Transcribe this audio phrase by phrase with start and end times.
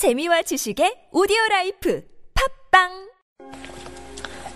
[0.00, 2.02] 재미와 지식의 오디오 라이프
[2.70, 2.88] 팟빵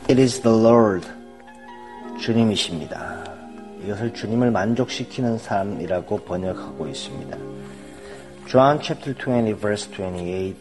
[0.08, 1.06] It is the Lord.
[2.18, 3.22] 주님이십니다.
[3.84, 7.36] 이것을 주님을 만족시키는 삶이라고 번역하고 있습니다.
[8.48, 10.56] John chapter 20 verse 28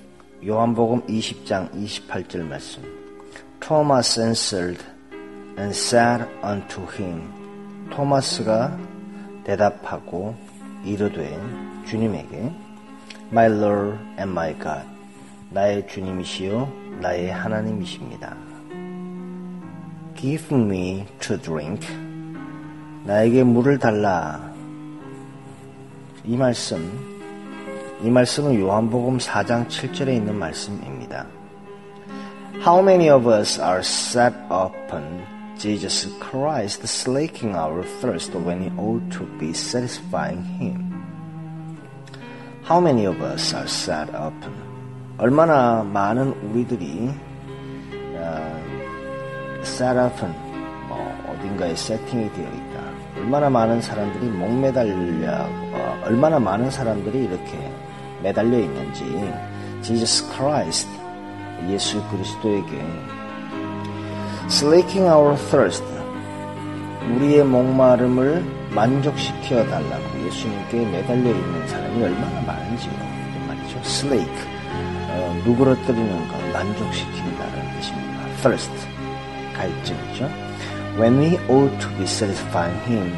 [0.46, 2.84] 요한복음 20장 28절 말씀
[3.61, 4.84] Thomas answered
[5.57, 7.23] and said unto him
[7.89, 8.77] 토마스가
[9.45, 10.36] 대답하고
[10.84, 11.39] 이르되
[11.88, 12.73] 주님에게
[13.32, 14.86] My Lord and my God
[15.50, 18.37] 나의 주님이시요 나의 하나님이십니다.
[20.16, 21.88] Give me to drink
[23.05, 24.52] 나에게 물을 달라
[26.24, 27.19] 이 말씀
[28.02, 31.27] 이 말씀은 요한복음 4장 7절에 있는 말씀입니다.
[32.60, 35.24] How many of us are set upon
[35.59, 40.91] Jesus Christ slaking our thirst when he ought to be satisfying him?
[42.66, 44.53] How many of us are set upon?
[45.17, 47.13] 얼마나 많은 우리들이
[48.16, 50.33] 어, set upon
[50.88, 50.97] 뭐
[51.28, 52.84] 어딘가에 세팅이 되어 있다.
[53.17, 57.72] 얼마나 많은 사람들이 목매달려 어, 얼마나 많은 사람들이 이렇게
[58.22, 59.03] 매달려 있는지
[59.81, 60.89] Jesus Christ
[61.67, 62.81] 예수 그리스도에게
[64.47, 65.84] slaking our thirst
[67.12, 72.92] 우리의 목마름을 만족시켜 달라고 예수님께 매달려 있는 사람이 얼마나 많은지요
[73.48, 73.80] 말이죠.
[73.84, 74.34] slake
[75.09, 78.20] 어, 누그러뜨리는 것 만족시킨다는 뜻입니다.
[78.42, 78.72] thirst
[79.56, 80.30] 갈증이죠.
[81.00, 83.16] When we ought to be satisfying Him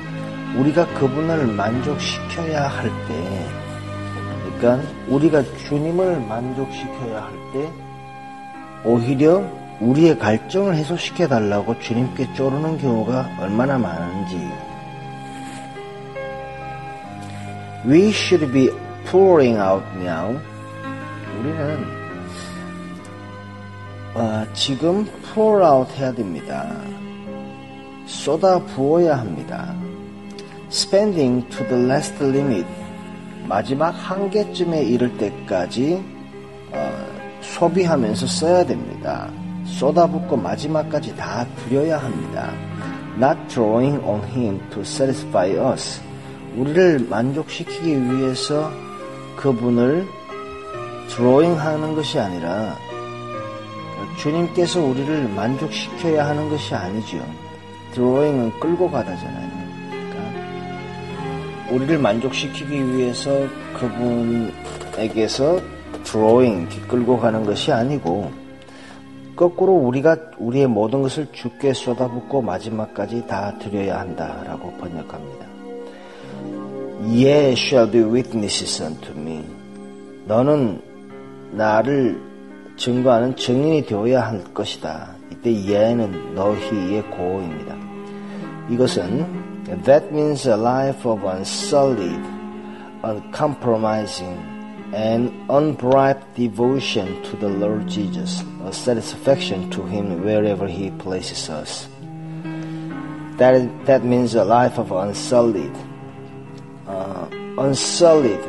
[0.57, 3.47] 우리가 그분을 만족시켜야 할 때,
[4.57, 7.69] 그러니까 우리가 주님을 만족시켜야 할 때
[8.85, 9.43] 오히려
[9.79, 14.37] 우리의 갈증을 해소시켜 달라고 주님께 쪼르는 경우가 얼마나 많은지.
[17.85, 18.69] We should be
[19.09, 20.39] pouring out now.
[21.39, 21.85] 우리는
[24.15, 26.73] 어, 지금 pour out 해야 됩니다.
[28.05, 29.75] 쏟아 부어야 합니다.
[30.69, 32.65] Spending to the last limit.
[33.47, 36.03] 마지막 한계쯤에 이를 때까지
[36.71, 37.05] 어,
[37.41, 39.29] 소비하면서 써야 됩니다.
[39.79, 42.51] 쏟아붓고 마지막까지 다 드려야 합니다.
[43.17, 46.01] Not drawing on him to satisfy us.
[46.55, 48.71] 우리를 만족시키기 위해서
[49.35, 50.07] 그분을
[51.09, 52.77] drawing 하는 것이 아니라
[54.17, 57.17] 주님께서 우리를 만족시켜야 하는 것이 아니죠.
[57.93, 59.51] drawing은 끌고 가다잖아요.
[59.89, 63.29] 그러니까 우리를 만족시키기 위해서
[63.77, 65.59] 그분에게서
[66.05, 68.44] drawing 끌고 가는 것이 아니고
[69.35, 75.45] 거꾸로 우리가 우리의 모든 것을 주께 쏟아붓고 마지막까지 다 드려야 한다라고 번역합니다.
[77.07, 79.43] Ye shall be witnesses unto me.
[80.25, 80.81] 너는
[81.51, 82.19] 나를
[82.77, 85.15] 증거하는 증인이 되어야 할 것이다.
[85.31, 87.75] 이때 예는 너희의 고입니다.
[88.69, 92.23] 이것은 that means a life of unsullied,
[93.03, 94.54] uncompromising,
[94.92, 101.88] and unbribed devotion to the Lord Jesus, a satisfaction to Him wherever He places us.
[103.36, 105.74] That, that means a life of unsullied,
[106.86, 107.26] uh,
[107.58, 108.40] unsullied,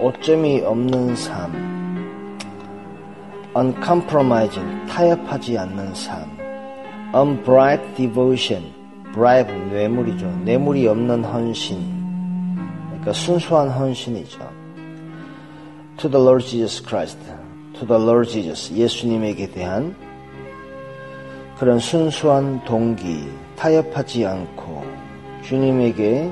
[0.00, 1.52] 오점이 없는 삶,
[3.54, 6.24] uncompromising, 타협하지 않는 삶,
[7.14, 8.72] unbribed devotion,
[9.12, 10.26] bribe 뇌물이죠.
[10.44, 11.78] 뇌물이 없는 헌신,
[12.88, 14.38] 그러니까 순수한 헌신이죠.
[15.97, 17.17] To the Lord Jesus Christ,
[17.79, 19.95] to the Lord Jesus, 예수님에게 대한
[21.57, 24.83] 그런 순수한 동기, 타협하지 않고
[25.43, 26.31] 주님에게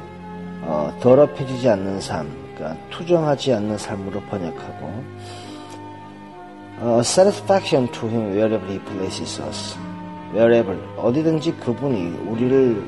[0.64, 5.04] 어, 더럽혀지지 않는 삶, 그러니까 투정하지 않는 삶으로 번역하고
[6.80, 9.78] 어, satisfaction to him wherever he places us.
[10.34, 12.84] wherever 어디든지 그분이 우리를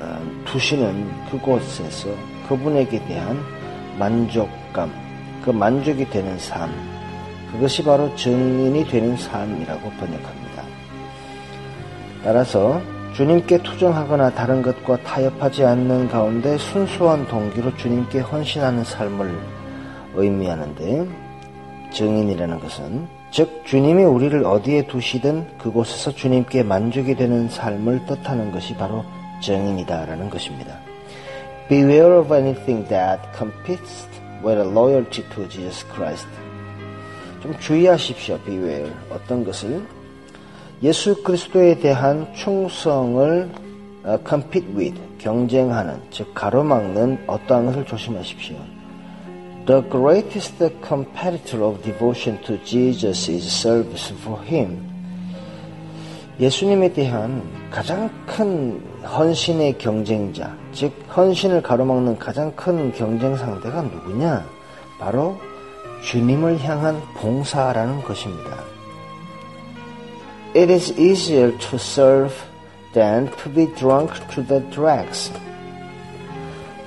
[0.00, 2.08] 어, 두시는 그곳에서
[2.48, 3.38] 그분에게 대한
[3.98, 4.92] 만족감,
[5.44, 6.70] 그 만족이 되는 삶,
[7.52, 10.62] 그것이 바로 증인이 되는 삶이라고 번역합니다.
[12.24, 12.80] 따라서
[13.14, 19.38] 주님께 투정하거나 다른 것과 타협하지 않는 가운데 순수한 동기로 주님께 헌신하는 삶을
[20.14, 21.06] 의미하는데
[21.92, 29.04] 증인이라는 것은 즉 주님이 우리를 어디에 두시든 그곳에서 주님께 만족이 되는 삶을 뜻하는 것이 바로
[29.40, 30.78] 증인이다라는 것입니다.
[31.68, 34.08] Beware of anything that competes
[34.44, 36.28] a loyalty to Jesus Christ.
[37.42, 38.38] 좀 주의하십시오.
[38.44, 38.92] Beware.
[39.10, 39.82] 어떤 것을
[40.82, 43.50] 예수 그리스도에 대한 충성을
[44.04, 48.56] 어, compete with 경쟁하는 즉 가로막는 어떠한 것을 조심하십시오.
[49.66, 54.90] The greatest competitor of devotion to Jesus is service for Him.
[56.40, 64.44] 예수님에 대한 가장 큰 헌신의 경쟁자, 즉 헌신을 가로막는 가장 큰 경쟁 상대가 누구냐?
[64.98, 65.36] 바로
[66.02, 68.56] 주님을 향한 봉사라는 것입니다.
[70.54, 72.34] It is easier to serve
[72.92, 75.32] than to be drunk to the dregs.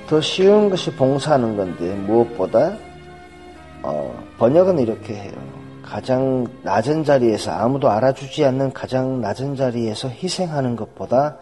[0.08, 2.76] 더 쉬운 것이 봉사하는 건데 무엇보다
[3.82, 5.32] 어, 번역은 이렇게 해요.
[5.82, 11.36] 가장 낮은 자리에서 아무도 알아주지 않는 가장 낮은 자리에서 희생하는 것보다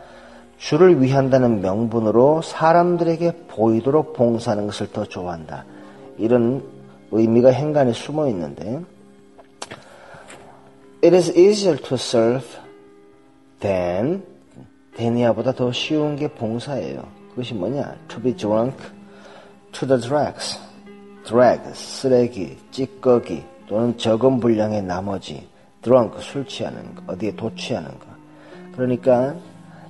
[0.58, 5.64] 주를 위한다는 명분으로 사람들에게 보이도록 봉사하는 것을 더 좋아한다.
[6.18, 6.62] 이런
[7.10, 8.82] 의미가 행간에 숨어 있는데
[11.02, 12.46] It is easier to serve
[13.60, 14.22] than
[14.96, 17.02] 데니아보다 더 쉬운 게 봉사예요.
[17.30, 17.96] 그것이 뭐냐?
[18.08, 18.76] To be drunk
[19.72, 20.58] to the dregs.
[21.24, 25.46] drag, 쓰레기, 찌꺼기 또는 적은 분량의 나머지
[25.82, 28.06] drunk, 술 취하는 거, 어디에 도취하는 거.
[28.72, 29.34] 그러니까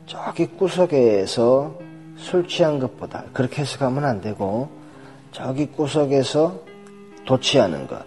[0.06, 1.74] 저기 구석에서
[2.16, 4.68] 술 취한 것보다 그렇게 해석하면 안 되고
[5.32, 6.54] 저기 구석에서
[7.24, 8.04] 도취하는 것.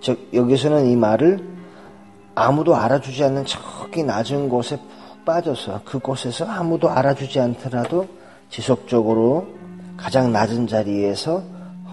[0.00, 1.44] 즉 여기서는 이 말을
[2.34, 8.06] 아무도 알아주지 않는 저기 낮은 곳에 푹 빠져서 그곳에서 아무도 알아주지 않더라도
[8.48, 9.46] 지속적으로
[9.96, 11.42] 가장 낮은 자리에서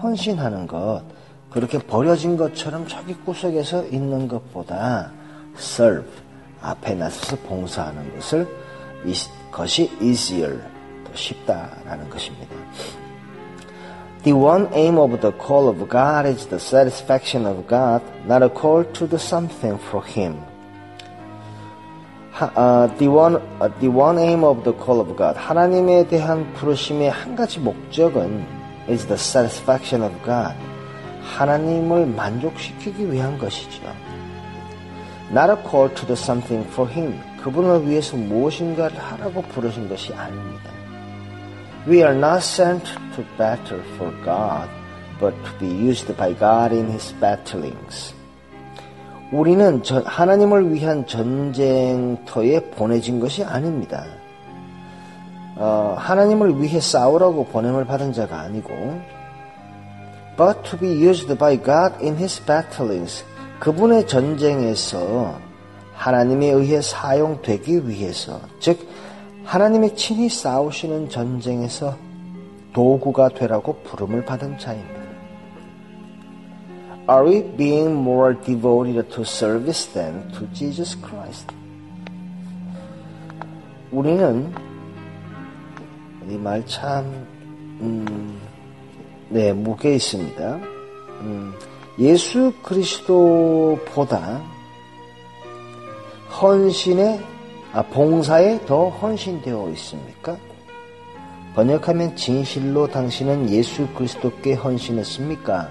[0.02, 1.02] 헌신하는 것,
[1.50, 5.10] 그렇게 버려진 것처럼 저기 구석에서 있는 것보다
[5.56, 6.10] serve,
[6.62, 8.48] 앞에 나서서 봉사하는 것을
[9.50, 10.60] 것이 easier,
[11.04, 12.54] 더 쉽다라는 것입니다.
[14.24, 18.48] The one aim of the call of God is the satisfaction of God, not a
[18.48, 20.42] call to do something for Him.
[22.40, 27.10] uh, the one uh, the one aim of the call of God 하나님에 대한 부르심의
[27.10, 28.46] 한 가지 목적은
[28.88, 30.54] is the satisfaction of God
[31.22, 33.82] 하나님을 만족시키기 위한 것이죠.
[35.30, 40.70] Not a call to do something for Him 그분을 위해서 무엇인가를 하라고 부르신 것이 아닙니다.
[41.86, 42.84] We are not sent
[43.14, 44.68] to battle for God,
[45.20, 48.14] but to be used by God in His battlings.
[49.30, 54.04] 우리는 하나님을 위한 전쟁터에 보내진 것이 아닙니다.
[55.56, 59.00] 어, 하나님을 위해 싸우라고 보냄을 받은 자가 아니고,
[60.36, 63.24] but to be used by God in His battlings.
[63.60, 65.38] 그분의 전쟁에서
[65.94, 68.88] 하나님에 의해 사용되기 위해서, 즉
[69.44, 71.96] 하나님의 친히 싸우시는 전쟁에서
[72.72, 74.98] 도구가 되라고 부름을 받은 자입니다.
[77.10, 81.48] Are we being more devoted to service than to Jesus Christ?
[83.90, 84.52] 우리는
[86.30, 87.06] 이 말 참,
[87.80, 88.38] 음,
[89.30, 90.54] 네, 무게 있습니다.
[91.22, 91.54] 음,
[91.98, 94.40] 예수 그리스도보다
[96.40, 97.20] 헌신에,
[97.72, 100.36] 아, 봉사에 더 헌신되어 있습니까?
[101.56, 105.68] 번역하면 진실로 당신은 예수 그리스도께 헌신했습니까?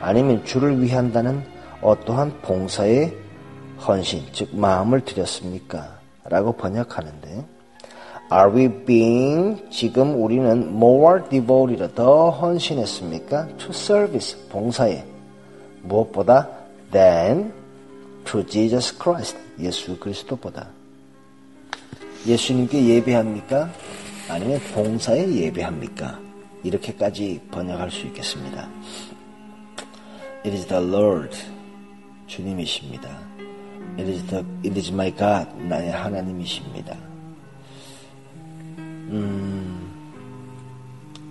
[0.00, 1.44] 아니면 주를 위한다는
[1.80, 3.16] 어떠한 봉사의
[3.86, 5.98] 헌신, 즉 마음을 들였습니까?
[6.24, 7.46] 라고 번역하는데
[8.32, 13.46] Are we being 지금 우리는 more devoted 더 헌신했습니까?
[13.58, 15.17] To service 봉사에
[15.82, 16.48] 무엇보다
[16.92, 17.52] than
[18.24, 20.68] to Jesus Christ 예수 그리스도보다
[22.26, 23.70] 예수님께 예배합니까?
[24.28, 26.20] 아니면 봉사에 예배합니까?
[26.62, 28.68] 이렇게까지 번역할 수 있겠습니다.
[30.44, 31.36] It is the Lord.
[32.26, 33.08] 주님이십니다.
[33.98, 35.48] It is, the, it is my God.
[35.64, 36.96] 나의 하나님이십니다.
[38.78, 39.90] 음,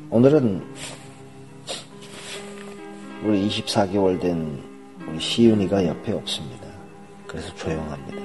[0.09, 0.63] 오늘은
[3.23, 4.63] 우리 24개월 된
[5.07, 6.67] 우리 시윤이가 옆에 없습니다.
[7.25, 8.17] 그래서 조용합니다.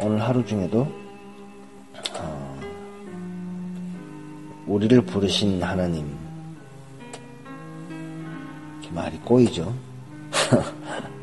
[0.00, 0.86] 오늘 하루 중에도
[2.14, 2.60] 어,
[4.66, 6.16] 우리를 부르신 하나님
[8.90, 9.74] 말이 꼬이죠.